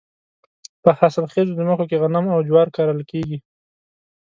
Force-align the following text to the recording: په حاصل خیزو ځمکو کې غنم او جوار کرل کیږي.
په 0.83 0.89
حاصل 0.99 1.25
خیزو 1.33 1.57
ځمکو 1.59 1.83
کې 1.89 1.99
غنم 2.01 2.25
او 2.35 2.39
جوار 2.47 2.67
کرل 2.75 2.99
کیږي. 3.11 3.37